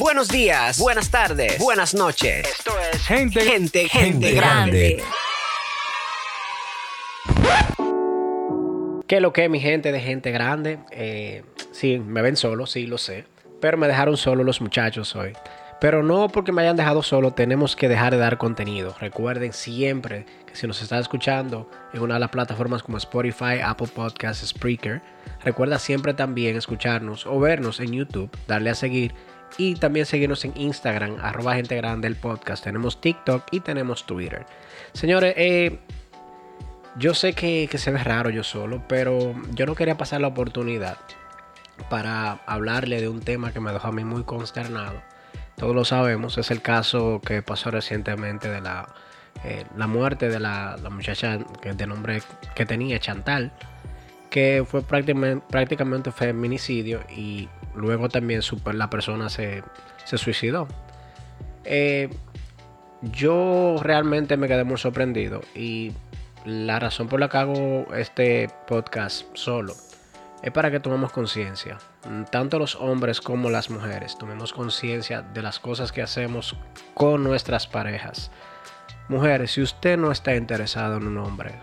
buenos 0.00 0.28
días, 0.28 0.78
buenas 0.78 1.10
tardes, 1.10 1.58
buenas 1.58 1.94
noches. 1.94 2.48
Esto 2.48 2.72
es 2.90 3.02
Gente, 3.02 3.42
Gente, 3.42 3.88
gente, 3.88 4.32
grande. 4.32 5.02
¿Qué 9.06 9.20
lo 9.20 9.34
que, 9.34 9.48
mi 9.50 9.60
gente 9.60 9.92
de 9.92 10.00
gente 10.00 10.30
grande? 10.30 10.78
Eh, 10.90 11.44
sí, 11.72 11.98
me 11.98 12.22
ven 12.22 12.36
solo, 12.36 12.66
sí, 12.66 12.86
lo 12.86 12.96
sé. 12.96 13.26
Pero 13.60 13.76
me 13.76 13.88
dejaron 13.88 14.16
solo 14.16 14.42
los 14.42 14.62
muchachos 14.62 15.14
hoy. 15.16 15.34
Pero 15.80 16.02
no 16.02 16.28
porque 16.28 16.52
me 16.52 16.62
hayan 16.62 16.76
dejado 16.76 17.02
solo, 17.02 17.32
tenemos 17.32 17.76
que 17.76 17.88
dejar 17.88 18.12
de 18.12 18.18
dar 18.18 18.38
contenido. 18.38 18.94
Recuerden 19.00 19.52
siempre 19.52 20.24
que 20.46 20.54
si 20.54 20.66
nos 20.66 20.80
estás 20.80 21.00
escuchando 21.00 21.70
en 21.92 22.00
una 22.00 22.14
de 22.14 22.20
las 22.20 22.30
plataformas 22.30 22.82
como 22.82 22.96
Spotify, 22.98 23.60
Apple 23.62 23.88
Podcasts, 23.94 24.46
Spreaker, 24.48 25.02
recuerda 25.42 25.78
siempre 25.78 26.14
también 26.14 26.56
escucharnos 26.56 27.26
o 27.26 27.38
vernos 27.40 27.80
en 27.80 27.92
YouTube, 27.92 28.30
darle 28.46 28.70
a 28.70 28.74
seguir 28.74 29.14
y 29.58 29.74
también 29.74 30.06
seguirnos 30.06 30.44
en 30.44 30.52
Instagram, 30.56 31.18
arroba 31.22 31.54
gente 31.54 31.76
grande 31.76 32.10
podcast. 32.14 32.64
Tenemos 32.64 33.00
TikTok 33.00 33.44
y 33.50 33.60
tenemos 33.60 34.06
Twitter. 34.06 34.46
Señores, 34.92 35.34
eh, 35.36 35.78
yo 36.96 37.14
sé 37.14 37.32
que, 37.34 37.68
que 37.70 37.78
se 37.78 37.90
ve 37.90 38.02
raro 38.02 38.30
yo 38.30 38.42
solo, 38.42 38.82
pero 38.88 39.34
yo 39.52 39.66
no 39.66 39.74
quería 39.74 39.96
pasar 39.96 40.20
la 40.20 40.28
oportunidad 40.28 40.98
para 41.88 42.40
hablarle 42.46 43.00
de 43.00 43.08
un 43.08 43.20
tema 43.20 43.52
que 43.52 43.60
me 43.60 43.72
dejó 43.72 43.88
a 43.88 43.92
mí 43.92 44.04
muy 44.04 44.24
consternado. 44.24 45.00
Todos 45.56 45.74
lo 45.74 45.84
sabemos, 45.84 46.38
es 46.38 46.50
el 46.50 46.62
caso 46.62 47.20
que 47.24 47.42
pasó 47.42 47.70
recientemente 47.70 48.48
de 48.48 48.60
la, 48.60 48.88
eh, 49.44 49.64
la 49.76 49.86
muerte 49.86 50.28
de 50.28 50.40
la, 50.40 50.76
la 50.82 50.90
muchacha 50.90 51.38
que- 51.60 51.72
de 51.74 51.86
nombre 51.86 52.22
que 52.54 52.66
tenía, 52.66 52.98
Chantal, 52.98 53.52
que 54.30 54.64
fue 54.66 54.82
prácticamente, 54.82 55.44
prácticamente 55.50 56.12
feminicidio 56.12 57.00
y 57.14 57.48
luego 57.74 58.08
también 58.08 58.42
su- 58.42 58.60
la 58.72 58.90
persona 58.90 59.28
se, 59.28 59.62
se 60.04 60.18
suicidó. 60.18 60.68
Eh, 61.64 62.08
yo 63.02 63.76
realmente 63.82 64.36
me 64.36 64.48
quedé 64.48 64.64
muy 64.64 64.76
sorprendido 64.78 65.40
y 65.54 65.92
la 66.44 66.78
razón 66.78 67.08
por 67.08 67.20
la 67.20 67.28
que 67.28 67.36
hago 67.38 67.86
este 67.94 68.48
podcast 68.66 69.26
solo 69.34 69.74
es 70.42 70.50
para 70.52 70.70
que 70.70 70.80
tomemos 70.80 71.12
conciencia. 71.12 71.78
Tanto 72.30 72.58
los 72.58 72.76
hombres 72.76 73.20
como 73.20 73.50
las 73.50 73.68
mujeres 73.68 74.16
tomemos 74.16 74.52
conciencia 74.54 75.20
de 75.22 75.42
las 75.42 75.58
cosas 75.60 75.92
que 75.92 76.00
hacemos 76.02 76.56
con 76.94 77.22
nuestras 77.22 77.66
parejas. 77.66 78.30
Mujeres, 79.08 79.50
si 79.52 79.60
usted 79.60 79.98
no 79.98 80.10
está 80.12 80.34
interesado 80.36 80.96
en 80.96 81.06
un 81.06 81.18
hombre, 81.18 81.54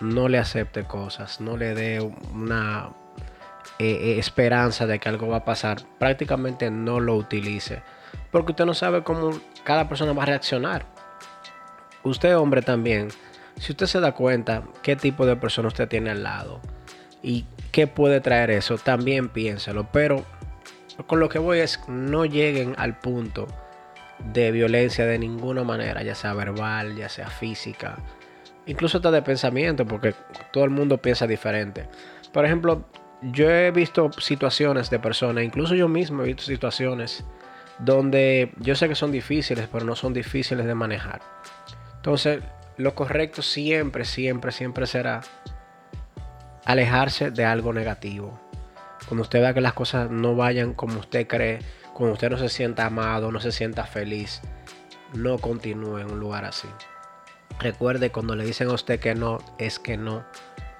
no 0.00 0.28
le 0.28 0.38
acepte 0.38 0.84
cosas, 0.84 1.40
no 1.40 1.56
le 1.56 1.74
dé 1.74 2.00
una 2.00 2.90
eh, 3.78 3.86
eh, 3.86 4.18
esperanza 4.18 4.86
de 4.86 4.98
que 4.98 5.08
algo 5.08 5.28
va 5.28 5.38
a 5.38 5.44
pasar. 5.44 5.82
Prácticamente 5.98 6.70
no 6.70 7.00
lo 7.00 7.16
utilice. 7.16 7.82
Porque 8.30 8.52
usted 8.52 8.66
no 8.66 8.74
sabe 8.74 9.02
cómo 9.02 9.38
cada 9.64 9.88
persona 9.88 10.12
va 10.12 10.22
a 10.22 10.26
reaccionar. 10.26 10.86
Usted, 12.02 12.36
hombre, 12.36 12.62
también. 12.62 13.08
Si 13.58 13.72
usted 13.72 13.86
se 13.86 14.00
da 14.00 14.12
cuenta 14.12 14.64
qué 14.82 14.96
tipo 14.96 15.26
de 15.26 15.36
persona 15.36 15.68
usted 15.68 15.88
tiene 15.88 16.10
al 16.10 16.22
lado 16.22 16.60
y 17.22 17.46
qué 17.70 17.86
puede 17.86 18.20
traer 18.20 18.50
eso, 18.50 18.78
también 18.78 19.28
piénselo. 19.28 19.88
Pero 19.92 20.24
con 21.06 21.20
lo 21.20 21.28
que 21.28 21.38
voy 21.38 21.60
es 21.60 21.80
no 21.88 22.24
lleguen 22.24 22.74
al 22.78 22.98
punto 22.98 23.46
de 24.32 24.50
violencia 24.50 25.06
de 25.06 25.18
ninguna 25.18 25.64
manera, 25.64 26.02
ya 26.02 26.14
sea 26.14 26.34
verbal, 26.34 26.96
ya 26.96 27.08
sea 27.08 27.28
física, 27.28 27.96
incluso 28.66 28.98
hasta 28.98 29.10
de 29.10 29.22
pensamiento, 29.22 29.86
porque 29.86 30.14
todo 30.52 30.64
el 30.64 30.70
mundo 30.70 30.98
piensa 30.98 31.26
diferente. 31.26 31.88
Por 32.32 32.44
ejemplo, 32.44 32.84
yo 33.32 33.50
he 33.50 33.70
visto 33.70 34.10
situaciones 34.18 34.90
de 34.90 34.98
personas, 34.98 35.44
incluso 35.44 35.74
yo 35.74 35.88
mismo 35.88 36.22
he 36.22 36.26
visto 36.26 36.42
situaciones 36.42 37.24
donde 37.78 38.52
yo 38.58 38.74
sé 38.76 38.88
que 38.88 38.94
son 38.94 39.12
difíciles, 39.12 39.68
pero 39.70 39.84
no 39.84 39.96
son 39.96 40.12
difíciles 40.12 40.66
de 40.66 40.74
manejar. 40.74 41.22
Entonces, 41.96 42.42
lo 42.76 42.94
correcto 42.94 43.42
siempre, 43.42 44.04
siempre, 44.04 44.52
siempre 44.52 44.86
será 44.86 45.22
alejarse 46.64 47.30
de 47.30 47.44
algo 47.44 47.72
negativo. 47.72 48.38
Cuando 49.08 49.22
usted 49.22 49.40
vea 49.40 49.54
que 49.54 49.60
las 49.60 49.74
cosas 49.74 50.10
no 50.10 50.36
vayan 50.36 50.74
como 50.74 51.00
usted 51.00 51.26
cree, 51.26 51.60
cuando 51.92 52.14
usted 52.14 52.30
no 52.30 52.38
se 52.38 52.48
sienta 52.48 52.86
amado, 52.86 53.30
no 53.32 53.40
se 53.40 53.52
sienta 53.52 53.84
feliz, 53.84 54.42
no 55.14 55.38
continúe 55.38 55.98
en 55.98 56.10
un 56.10 56.20
lugar 56.20 56.44
así. 56.44 56.68
Recuerde, 57.58 58.10
cuando 58.10 58.34
le 58.34 58.44
dicen 58.44 58.68
a 58.68 58.72
usted 58.72 58.98
que 59.00 59.14
no, 59.14 59.38
es 59.58 59.78
que 59.78 59.96
no. 59.96 60.24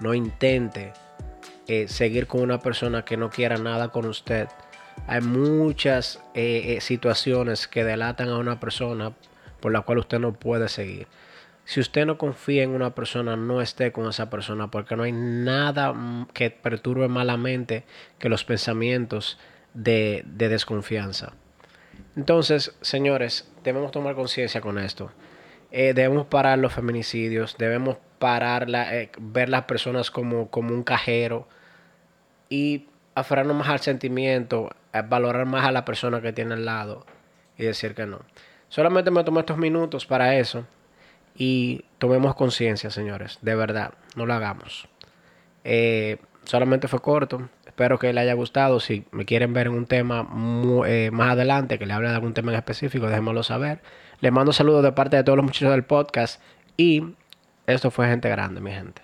No 0.00 0.12
intente 0.12 0.92
eh, 1.66 1.88
seguir 1.88 2.26
con 2.26 2.42
una 2.42 2.58
persona 2.58 3.04
que 3.04 3.16
no 3.16 3.30
quiera 3.30 3.56
nada 3.56 3.88
con 3.88 4.06
usted. 4.06 4.48
Hay 5.06 5.20
muchas 5.20 6.22
eh, 6.34 6.76
eh, 6.76 6.80
situaciones 6.80 7.69
que 7.69 7.84
delatan 7.84 8.28
a 8.28 8.38
una 8.38 8.60
persona 8.60 9.12
por 9.60 9.72
la 9.72 9.80
cual 9.80 9.98
usted 9.98 10.19
no 10.19 10.34
puede 10.34 10.69
seguir. 10.69 11.06
Si 11.64 11.80
usted 11.80 12.04
no 12.04 12.19
confía 12.19 12.62
en 12.62 12.70
una 12.70 12.94
persona, 12.94 13.36
no 13.36 13.62
esté 13.62 13.92
con 13.92 14.08
esa 14.08 14.28
persona 14.28 14.70
porque 14.70 14.97
no 14.97 15.04
hay 15.04 15.12
nada 15.12 15.94
mm, 15.94 16.28
que 16.34 16.50
perturbe 16.50 17.08
malamente 17.08 17.84
que 18.19 18.28
los 18.28 18.44
pensamientos 18.44 19.38
de, 19.72 20.22
de 20.26 20.50
desconfianza. 20.50 21.32
Entonces, 22.16 22.75
señores, 22.82 23.48
debemos 23.64 23.91
tomar 23.91 24.14
conciencia 24.14 24.60
con 24.60 24.78
esto. 24.78 25.10
Eh, 25.76 25.92
debemos 25.92 26.26
parar 26.26 26.60
los 26.60 26.72
feminicidios, 26.72 27.56
debemos 27.58 27.96
parar 28.20 28.70
la, 28.70 28.96
eh, 28.96 29.10
ver 29.18 29.48
las 29.48 29.64
personas 29.64 30.08
como, 30.12 30.48
como 30.48 30.72
un 30.72 30.84
cajero 30.84 31.48
y 32.48 32.86
aferrarnos 33.16 33.56
más 33.56 33.68
al 33.68 33.80
sentimiento, 33.80 34.70
valorar 35.08 35.46
más 35.46 35.64
a 35.66 35.72
la 35.72 35.84
persona 35.84 36.20
que 36.20 36.32
tiene 36.32 36.54
al 36.54 36.64
lado 36.64 37.04
y 37.58 37.64
decir 37.64 37.96
que 37.96 38.06
no. 38.06 38.20
Solamente 38.68 39.10
me 39.10 39.24
tomé 39.24 39.40
estos 39.40 39.58
minutos 39.58 40.06
para 40.06 40.36
eso 40.36 40.64
y 41.34 41.84
tomemos 41.98 42.36
conciencia, 42.36 42.88
señores, 42.90 43.40
de 43.42 43.56
verdad, 43.56 43.94
no 44.14 44.26
lo 44.26 44.34
hagamos. 44.34 44.86
Eh, 45.64 46.18
solamente 46.44 46.86
fue 46.86 47.00
corto. 47.00 47.48
Espero 47.74 47.98
que 47.98 48.12
les 48.12 48.22
haya 48.22 48.34
gustado. 48.34 48.78
Si 48.78 49.04
me 49.10 49.24
quieren 49.24 49.52
ver 49.52 49.66
en 49.66 49.72
un 49.72 49.86
tema 49.86 50.28
eh, 50.86 51.10
más 51.12 51.32
adelante, 51.32 51.76
que 51.76 51.86
le 51.86 51.92
hable 51.92 52.08
de 52.08 52.14
algún 52.14 52.32
tema 52.32 52.52
en 52.52 52.58
específico, 52.58 53.08
déjenmelo 53.08 53.42
saber. 53.42 53.80
Les 54.20 54.30
mando 54.30 54.52
saludos 54.52 54.84
de 54.84 54.92
parte 54.92 55.16
de 55.16 55.24
todos 55.24 55.34
los 55.34 55.44
muchachos 55.44 55.72
del 55.72 55.82
podcast. 55.82 56.40
Y 56.76 57.02
esto 57.66 57.90
fue 57.90 58.06
Gente 58.06 58.28
Grande, 58.28 58.60
mi 58.60 58.70
gente. 58.70 59.02